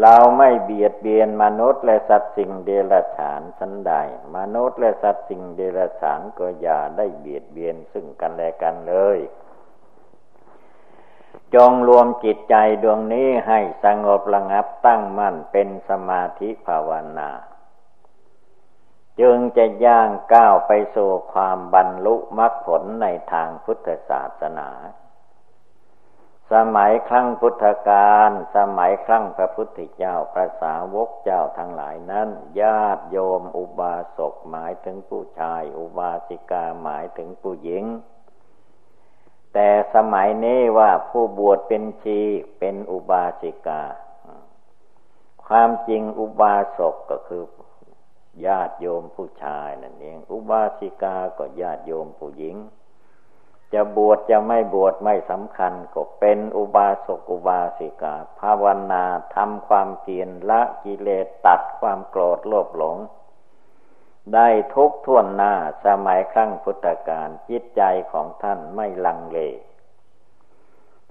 [0.00, 3.92] เราไม่เบียดเบียนมนุษย์และสัตว์สิ่งเดรัจฉานสันใด
[4.36, 9.18] มนุษย์และสัตว์สิ่งเดรัจฉานก็อย่าได้เบียดเบียนซึ่งกันและกันเลย
[11.54, 17.30] จงรวมจิตใจดวงนี้ให้สงบระงับตั้งมั่นเป็นสมาธิภาวนา
[19.20, 24.70] จึงจะย่างก้าวไปสู่ความบรรลุมรรคผลในทางพุทธศาสนา
[26.52, 32.28] สมัยครั้งพุทธกาลสมัยครั้งพระพุทธเจ้าพระสาวกเจ้าทั้งหลายนั้น
[32.60, 37.84] ญาติโยมอุบาสกหมายถึงผู้ชาย อุบาสิกาหมายถึงผู้หญิง
[39.54, 42.20] แต่สมัยนี้ว่าผู้บวชเป็นชี
[42.58, 43.82] เป็นอุบาสิกา
[45.46, 47.42] ความจริงอุบาสกก็คือ
[48.46, 52.56] ญาติโยมผู้ชายนั่นเอง อุบาสิกาก็ญาติโยมผู้หญิง
[53.74, 62.96] จะบวชจะไม่บวชไม่สำคัญ ก็เป็นอุบาสกอุบาสิกา ภาวนาทำความเพียรละกิเลสตัดความโกรธโลภหลง
[64.34, 65.52] ได้ทุกท่วนหน้า
[65.86, 69.38] สมัยครั้งพุทธกาลจิตใจของท่านไม่ลังเล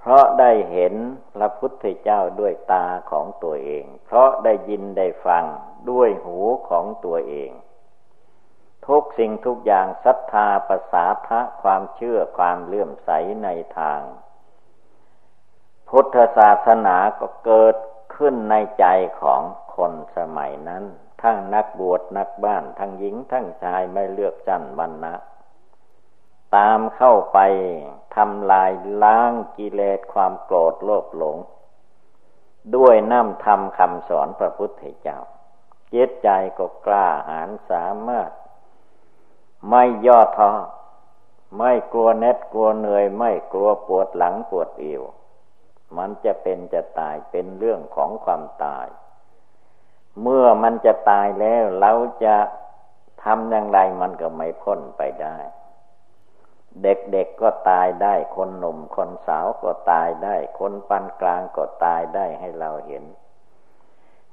[0.10, 0.93] ราะได้เห็น
[1.36, 5.45] พระพุทธเจ้าด้วยตาของตัวเอง เพราะได้ยินได้ฟัง
[5.89, 7.52] ด้วยหูของตัวเอง
[8.88, 13.10] ทุกสิ่งทุกอย่างศรัทธาภาษาทะความเชื่อความเลื่อมใส
[13.43, 14.02] ในทาง
[15.89, 17.76] พุทธศาสนาก็เกิด
[18.15, 18.86] ขึ้นในใจ
[19.22, 19.41] ของ
[19.76, 20.84] คนสมัยนั้น
[21.22, 25.13] ทั้งนักบวชนักบ้าน ทั้งหญิงทั้งชายไม่เลือกจันวรรณะ
[26.56, 27.40] ตามเข้าไป
[28.16, 28.72] ทำลาย
[29.04, 31.38] ล้างกิเลสความโกรธโลภหลง
[32.76, 35.20] ด้วยน้ำธรรมคำสอนพระพุทธเจ้า
[35.90, 38.32] เจตใจก็กล้าหาญสามารถ
[39.70, 40.52] ไม่ย่อท้อ
[41.58, 45.04] ไม่กลัวเน็ดกลัวเหนื่อย ไม่กลัวปวดหลังปวดเอว
[45.98, 48.88] มันจะเป็นจะตายเป็นเรื่องของความตาย
[50.22, 51.92] เมื่อมันจะตายแล้วเรา
[52.24, 52.36] จะ
[53.24, 55.38] ทำอย่างไรมันก็ไม่พ้นไปได้
[56.84, 63.04] เด็กๆกก็ตายได้ คนหนุ่มคนสาวก็ตายได้ คนปานกลางก็ตายได้ให้เราเห็น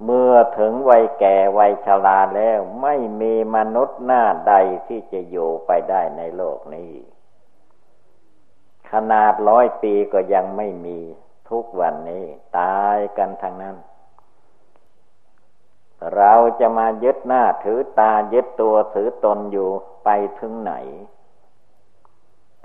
[0.04, 4.54] เมื่อถึงวัยแก่วัยชราแล้ว ไม่มีมนุษย์หน้าใด
[4.86, 6.92] ที่จะอยู่ไปได้ในโลกนี้
[8.90, 10.98] ขนาดร้อยปีก็ยังไม่มี
[11.50, 12.24] ทุกวันนี้
[12.58, 13.76] ตายกันทั้งนั้น
[16.14, 19.70] เราจะมายึดหน้าถือตายึดตัวถือตนอยู่
[20.04, 20.74] ไปถึงไหน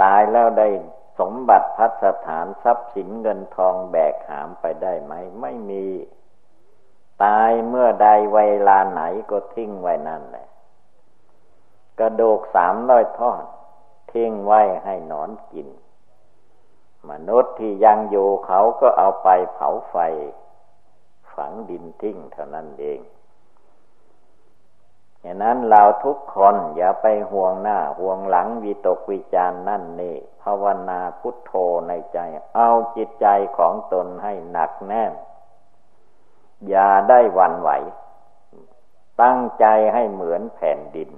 [0.02, 0.68] ตายแล้วได้
[1.20, 5.86] สมบัติพัสถานทรัพย์สินเงินทองแบกหามไปได้ไหม ไม่มี
[7.24, 10.48] ตายเมื่อใดเวลาไหนก็ทิ้งไว้นั่นแหละ
[12.00, 13.44] กระดูกสามร้อยทอด
[14.12, 15.68] ทิ้งไว้ให้นอนกิน
[17.10, 19.96] มนุษย์ที่ยังอยู่เขาก็เอาไปเผาไฟ
[21.34, 23.00] ฝังดินทิ้งเท่านั้นเอง
[25.22, 31.52] อย่างนั้นเราทุกคนอย่าไปห่วงหน้าห่วงหลังวิตกวิจารนั่นนี่ภาวนาพุทโธ
[31.88, 32.20] ในใจ
[32.56, 35.14] เอาจิตใจของตนให้หนักแน่น
[36.70, 37.70] อย่าได้วันไหว
[39.22, 41.10] ตั้งใจให้เหมือนแผ่นดิน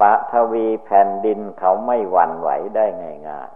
[0.00, 2.86] ปะทวีแผ่นดินเขาไม่หวั่นไหวได้
[3.28, 3.50] ง่าย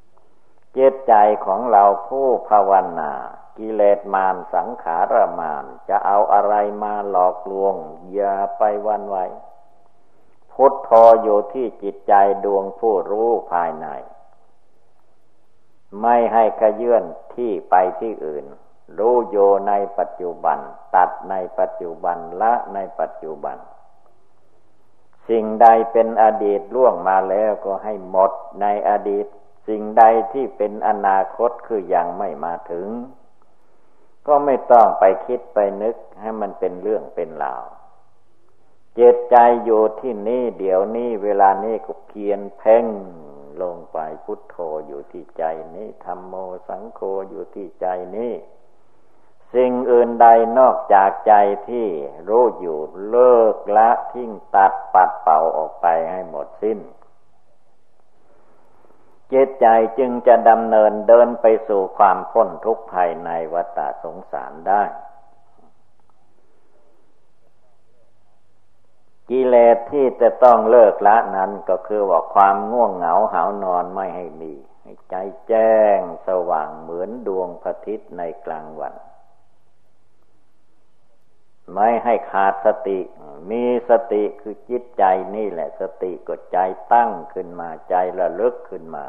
[0.00, 1.14] ๆเจตใจ
[1.46, 3.12] ของเราผู้ภาวนา
[3.58, 7.74] กิเลสมารสังขารมารจะเอาอะไรมาหลอกลวง
[8.12, 9.18] อย่าไปวันไหว
[10.52, 10.90] พุทโธ
[11.22, 12.12] อยู่ที่จิตใจ
[12.44, 13.86] ดวงผู้รู้ภายใน
[16.02, 18.44] ไม่ให้ขยื่นที่ไปที่อื่น
[18.98, 19.36] รู้โย
[19.68, 20.58] ในปัจจุบัน
[20.94, 23.56] ตัดในปัจจุบันละในปัจจุบัน
[25.28, 29.26] สิ่งใดเป็นอดีตล่วงมาแล้วก็ให้หมดในอดีต
[29.68, 32.88] สิ่งใดที่เป็นอนาคตคือยังไม่มาถึง
[34.28, 37.64] ก็ไม่ต้องไปคิดไปนึกให้มันเป็นเรื่องเป็นราว
[38.94, 42.86] เจตใจอยู่ที่นี่เดี๋ยวนี้เวลานี้ก็เพียนเพ่ง
[43.62, 46.34] ลงไปพุทโธอยู่ที่ใจนี้ธรรมโม
[46.68, 47.86] สังโฆอยู่ที่ใจ
[48.16, 48.32] นี้
[49.54, 50.26] สิ่งอื่นใด
[50.58, 51.34] นอกจากใจ
[51.68, 51.86] ที่
[52.28, 56.78] รู้อยู่เลิกละทิ้งตัดปัดเป่าออกไปให้หมดสิ้น
[59.32, 59.66] จิตใจ
[59.98, 64.82] จึงจะดำเนินเดินไปสู่ความพ้นทุกข์ภายในวัฏสงสารได้
[69.30, 75.14] กิเลสที่จะต้องเลิกละนั้นก็คือว่าความง่วงเหงาหานอนไม่ให้มี ให้ใจ
[75.48, 78.94] แจ้งสว่างเหมือนดวงพระอาทิตย์ในกลางวัน
[81.74, 82.98] ไม่ให้ขาดสติ
[83.50, 85.04] มีสติคือจิตใจ
[85.36, 86.58] นี่แหละ สติก็ใจ
[86.92, 89.04] ตั้งขึ้นมาใจระลึกขึ้นมา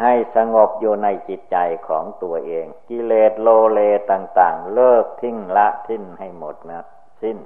[0.00, 1.56] ให้สงบอยู่ในจิตใจ
[1.88, 3.80] ของตัวเอง กิเลสโลเล
[4.12, 6.82] ต่าง ๆ เลิกทิ้งละทิ้นให้หมดนะ
[7.22, 7.38] สิ้น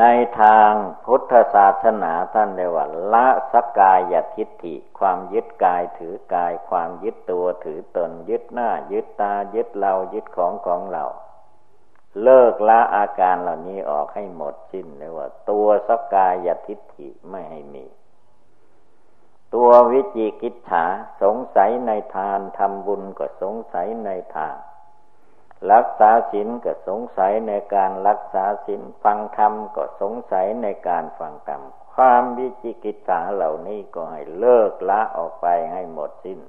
[0.00, 0.04] ใน
[0.40, 0.72] ทาง
[1.04, 11.04] พุทธศาสนาท่านเรียกว่าละสกายทิฏฐิ ความยึดกายถือกาย ความยึดตัวถือตนยึดหน้า ยึดตายึดเรายึดของของเรา
[12.22, 17.84] เลิกละอาการเหล่านี้ออกให้หมดสิ้นเรียกว่า ตัวสกายทิฏฐิไม่ให้มี
[19.54, 20.84] ตัววิจิกิจฉา
[21.22, 24.56] สงสัยในทานทำบุญก็สงสัยในทาน
[25.70, 31.62] รักษาศีลก็สงสัยในการรักษาศีลฟังธรรมก็สงสัยในการฟังธรรม
[31.94, 36.40] ความวิจิกิจฉาเหล่านี้ก็ให้เลิกละออกไปให้หมดสิ้น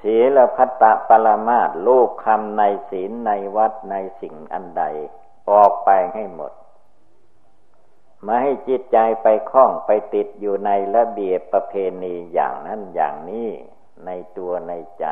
[0.00, 4.84] ศีลพัตตปรมาตลูกคำในศีลในวัดในสิ่งอันใด
[5.50, 6.52] ออกไปให้หมด
[8.26, 13.50] มาให้จิตใจไปคล้องไปติดอยู่ในระเบียบประเพณีอย่างนั้นอย่างนี้
[14.06, 15.06] ในตัวในใจ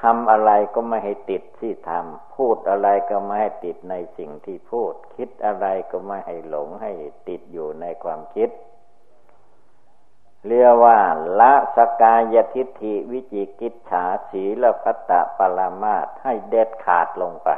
[0.00, 6.92] ทำอะไรก็ไม่ให้ติดที่ทำพูดอะไรก็ไม่ให้ติดในสิ่งที่พูด คิดอะไรก็ไม่ให้หลงให้
[7.28, 8.50] ติดอยู่ในความคิด
[10.46, 10.98] เรียกว่า
[11.40, 17.50] ละสกายทิฏฐิวิจิกิจฉาสีละพัตตะปรามาตให้เด็ดขาดลงไป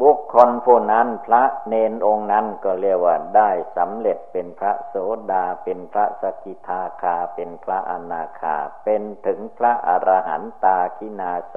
[0.00, 4.94] บุคคลผู้นั้นพระเนนองค์นั้นก็เรียกว่าได้สำเร็จเป็นพระโส
[5.32, 11.56] ดาเป็นพระสกิทาคาเป็นพระอนาคาเป็นถึงพระอรหันตาคินาศ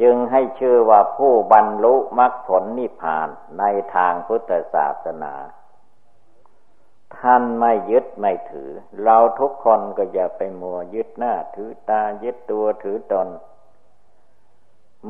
[0.00, 3.64] จึงให้ชื่อว่าผู้บรรลุมรรคผลนิพพานใน
[3.94, 5.34] ทางพุทธศาสนา
[7.18, 8.70] ท่านไม่ยึดไม่ถือ
[9.02, 13.28] เราทุกคนก็อย่าไปมัวยึดหน้าถือตายึดตัวถือตน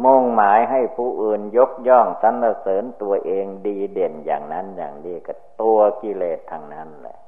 [0.04, 7.18] มุ่งหมายให้ผู้อื่นยกย่องสรรเสริญตัวเองดีเด่นอย่างนั้นอย่างนี้ก็ตัวกิเลสทางนั้นแหละ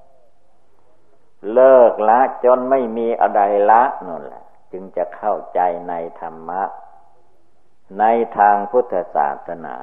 [1.53, 6.62] เลิกละจนไม่มีอะไรละนั่นแหละ จึงจะเข้าใจในธรรมะ
[7.98, 8.05] ใน
[8.38, 9.77] ทางพุทธศาสนา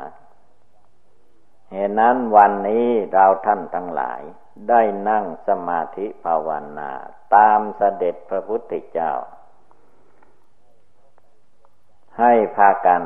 [1.71, 4.21] เหตุนั้นวันนี้เราท่านทั้งหลาย
[4.69, 6.91] ได้นั่งสมาธิภาวนา
[7.35, 9.11] ตามเสด็จพระพุทธเจ้า
[12.19, 13.03] ให้พากัน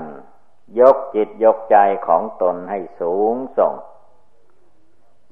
[0.80, 3.74] ยกจิตยกใจของตนให้สูงส่ง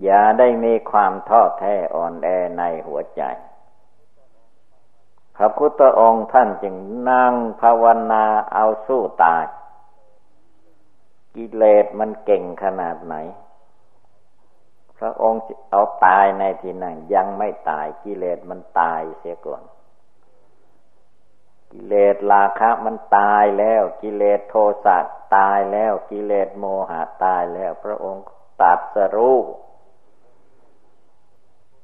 [0.03, 3.21] อย่าได้มีความท้อแท้อ่อนแอในหัวใจ
[5.35, 6.75] พระพุทธองค์ท่านจึง
[7.09, 9.45] นั่งภาวนาเอาสู้ตาย
[11.35, 13.15] กิเลสมันเก่งขนาดไหน
[14.97, 15.41] พระองค์
[15.71, 19.63] เอาตายในที่นั้นยังไม่ตายกิเลสมันตายเสียก่อน
[21.71, 24.55] กิเลสราคะมันตายแล้ว กิเลสโท
[24.85, 24.97] สะ
[25.35, 28.25] ตายแล้ว กิเลสโมหะตายแล้ว พระองค์
[28.61, 29.39] ตัดสรู้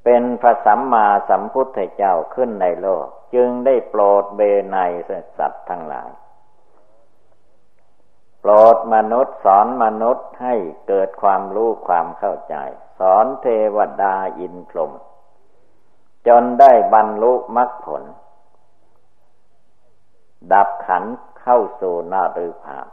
[0.04, 4.40] เป็นพระสัมมาสัมพุทธเจ้าขึ้นในโลก จึงได้โปรดเบ
[4.72, 4.78] ใน
[5.38, 6.10] สัตว์ทั้งหลาย
[8.40, 10.54] โปรดมนุษย์สอนมนุษย์ให้
[10.88, 12.54] เกิดความรู้ความเข้าใจ
[12.98, 13.46] สอนเท
[13.76, 14.92] วดาอินพรหม
[16.26, 18.02] จนได้บรรลุมรรคผล
[20.52, 21.04] ดับขัน
[21.40, 22.86] เข้าสู่นาฤภาพ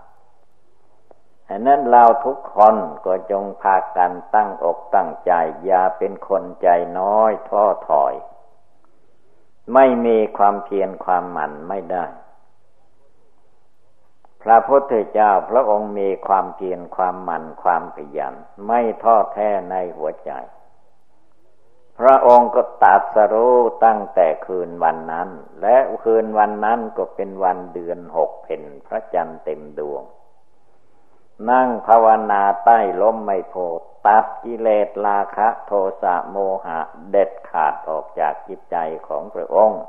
[1.48, 5.32] ฉะนั้นเราทุกคนก็จงพากันตั้งอกตั้งใจ
[5.66, 6.68] อย่าเป็นคนใจ
[7.00, 8.14] น้อยท้อถอย
[9.74, 12.06] ไม่มีความเพียรความหมั่นไม่ได้
[14.42, 18.36] พระพุทธเจ้าพระองค์มีความเพียรความหมั่นความขยัน
[18.68, 20.32] ไม่ท้อแท้ในหัวใจ
[22.00, 25.30] พระองค์ก็ตัดสรู้ตั้งแต่คืนวันนั้น
[25.62, 30.04] และคืนวันนั้นก็เป็นวันเดือนหกเพนพระจันทร์เต็มดวง
[31.50, 33.56] นั่งภาวนาใต้ล้มไม่โพ
[34.08, 35.72] ตัดกิเลสราคะโท
[36.02, 36.80] สะโมหะ
[37.12, 38.78] เด็ดขาดออกจากจิตใจ
[39.08, 39.82] ของพระองค์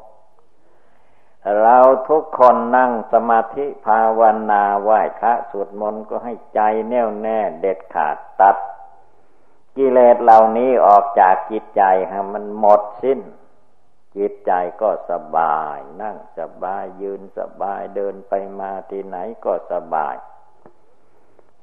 [1.60, 1.78] เรา
[2.08, 8.56] ทุกคนนั่งสมาธิภาวนาไหว้พระสวดมนต์ก็ให้ใจแน่วแน่เด็ดขาดตัด
[9.76, 13.20] กิเลสเหล่านี้ออกจากจิตใจฮะมันหมดสิ้น
[14.16, 14.52] จิตใจ
[14.82, 20.14] ก็สบาย นั่งสบายยืนสบายเดินไปมาที่ไหนก็สบาย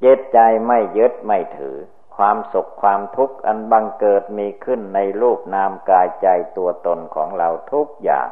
[0.03, 1.77] จิตใจไม่ยึดไม่ถือ
[2.15, 8.29] ความสุขความทุกข์อันบังเกิดมีขึ้นในรูปนามกายใจตัวตนของเราทุกอย่าง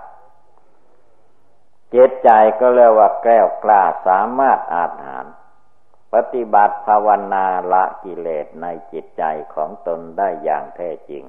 [1.93, 2.29] จิตใจ
[2.59, 5.25] ก็เรียกว่าแก้วกล้าสามารถอาหาร
[6.13, 11.23] ปฏิบัติภาวนาละกิเลสในจิตใจของตนได้อย่างแท้จริง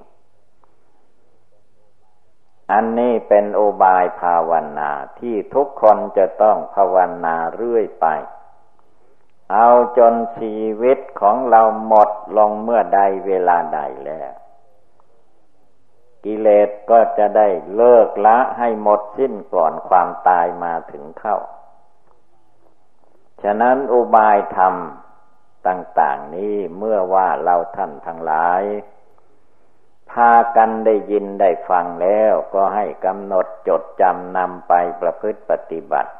[2.72, 8.06] อันนี้เป็นโอบายภาวนาที่ทุกคนจะต้องภาวนาเรื่อยไป
[9.52, 9.68] เอา
[9.98, 14.32] จนชีวิตของเราหมดลงเมื่อใดเวลาใดแล้ว
[16.24, 21.36] กิเลสก็จะได้เลิกละให้หมดสิ้นก่อนความตายมาถึงเข้า
[23.42, 24.74] ฉะนั้นอุบายธรรม
[25.66, 28.62] ต่าง ๆ นี้เมื่อว่าเราท่านทั้งหลาย
[30.10, 36.12] พากันได้ยินได้ฟังแล้วก็ให้กำหนดจดจำนำไปประพฤติปฏิบัติ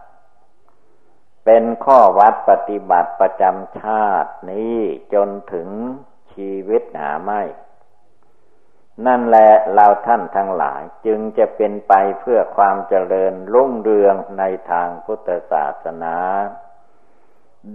[1.44, 4.78] เป็นข้อวัดปฏิบัติประจำชาตินี้
[5.14, 5.68] จนถึง
[6.32, 7.42] ชีวิตหาไม่
[9.06, 16.16] นั่นแหละเราท่านทั้งหลายจึงจะเป็นไปเพื่อความเจริญรุ่งเรืองในทางพุทธศาสนา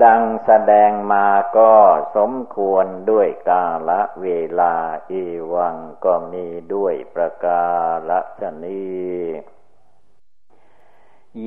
[0.04, 1.28] ดังแสดงมา
[1.58, 1.74] ก็
[2.16, 4.28] สมควรด้วยกาละเว
[4.60, 4.76] ลา
[5.10, 5.24] อี
[5.54, 5.76] วัง
[6.06, 7.64] ก็มีด้วยประกา
[8.10, 8.88] ละชนี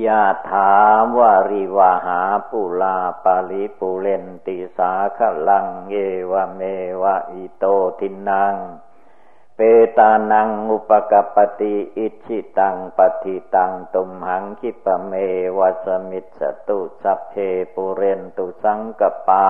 [0.04, 5.94] ยาถามวาริวาหาปุลาปาลิปุเรนติสาขลัง เอ
[6.30, 6.60] วเม
[7.02, 7.64] วะอิโต
[7.98, 8.54] ทินัง
[9.56, 9.60] เป
[9.98, 15.12] ตานังอุปกปติอิชิตังปฏิตังตุมหังคิปเม
[15.58, 17.34] วัสมิตสตุสัพเพ
[17.74, 19.46] ปุเรนตุสังกปา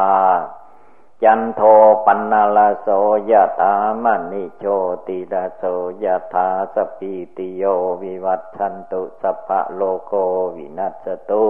[1.24, 1.60] จันโท
[2.06, 2.88] ปันนาลโส
[3.30, 3.74] ยถา
[4.04, 4.64] มณิโช
[5.06, 5.62] ติดาโส
[6.04, 7.64] ยถาสปีติโย
[8.02, 10.12] วิวัชชันตุสัพพะโรโค
[10.56, 11.46] วินัสสะตุ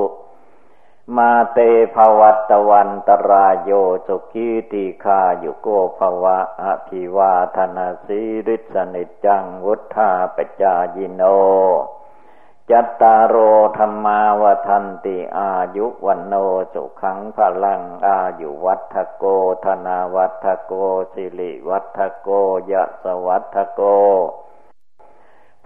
[1.17, 1.59] มาเต
[1.95, 3.71] ภะวัตวันตะราโย
[4.07, 11.23] สุขี ทีฆายุโก ภะวะ อะภิวาทะนะสีลิสสะ นิจจังวุฑฒาปะจายิโน
[12.71, 13.37] จัตตาโร
[13.79, 16.35] ธัมมาวัฑฒันติอายุวัณโณ
[16.73, 19.25] สุขัง พะลังอายุวัฑฒะโก
[19.65, 20.73] ธะนะวัฑฒะโก
[21.13, 22.29] สิริวัฑฒะโก
[22.71, 23.83] ยะสวัฒโก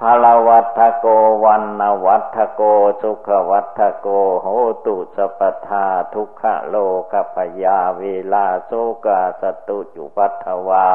[0.07, 1.07] ภาลวัตโก
[1.44, 2.62] วันนวัตโก
[3.00, 4.09] สุขวัตโก
[4.42, 4.46] โห
[4.86, 6.76] ตุสปทาทุกขโล
[7.12, 8.02] กพยาเว
[8.32, 8.70] ลาโส
[9.07, 10.90] กาสตุจุปัทวา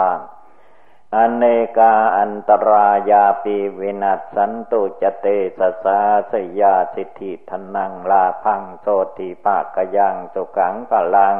[1.15, 1.43] อเน
[1.77, 5.99] กาอันตรายาปีวินัสสันตุจเตสสา
[6.31, 8.87] สยาสิทธิทนังลาพังโส
[9.17, 11.37] ติภาคยังสุขังพลัง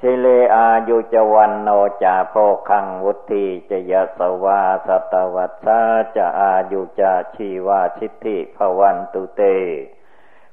[0.00, 0.26] สิเล
[0.56, 1.68] อายุจวันโน
[2.02, 2.34] จาโพ
[2.68, 5.80] คังวุติจะยสวาสตวัตสา
[6.16, 9.42] จะอายุจะชีวาชิติภวันตุเต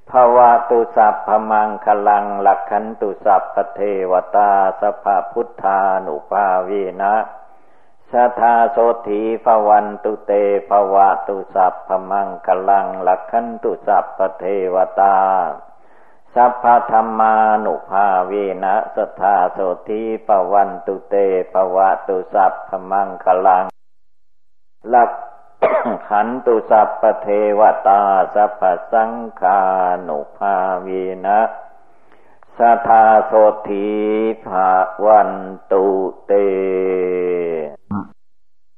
[0.10, 3.82] ภวะตุสัพพมังคลังหลักขันตุสัพพเท
[4.12, 6.70] วตาสภาพุทธานุภาเว
[7.02, 7.16] นะ
[8.12, 8.78] สทาโส
[9.08, 10.32] ถีภวันตุเต
[10.70, 15.18] ภวะตุสัพพมังคลังหลักขันตุสัพพเทวตา
[16.36, 18.32] สัพพธรรมานุภาเว
[18.64, 21.16] นะสัทธาโสธีปวันตุเต
[21.54, 23.66] ปวะตุสัพพมังคลัง
[24.94, 25.12] ลัก
[26.08, 27.28] ขันตุสัพพเท
[27.60, 28.02] วตา
[28.34, 28.62] สัพพ
[28.92, 29.12] สัง
[29.42, 29.60] ฆา
[30.08, 30.88] นุภาเว
[31.26, 31.40] นะ
[32.58, 33.34] สัทธาโส
[33.70, 33.88] ธี
[34.46, 34.70] ภา
[35.06, 35.32] วัน
[35.72, 35.86] ตุ
[36.26, 36.32] เต